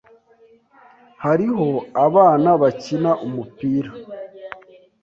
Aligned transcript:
Hariho 1.23 1.67
abana 2.05 2.49
bakina 2.61 3.11
umupira 3.25 3.91